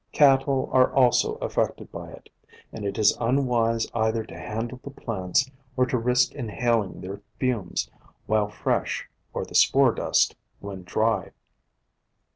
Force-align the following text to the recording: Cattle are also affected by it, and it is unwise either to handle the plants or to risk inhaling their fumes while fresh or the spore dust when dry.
Cattle 0.13 0.67
are 0.71 0.91
also 0.91 1.35
affected 1.35 1.91
by 1.91 2.09
it, 2.09 2.29
and 2.73 2.85
it 2.85 2.97
is 2.97 3.15
unwise 3.21 3.85
either 3.93 4.23
to 4.23 4.35
handle 4.35 4.79
the 4.83 4.89
plants 4.89 5.51
or 5.77 5.85
to 5.85 5.97
risk 5.99 6.33
inhaling 6.33 7.01
their 7.01 7.21
fumes 7.37 7.87
while 8.25 8.49
fresh 8.49 9.07
or 9.31 9.45
the 9.45 9.53
spore 9.53 9.91
dust 9.93 10.35
when 10.59 10.81
dry. 10.81 11.29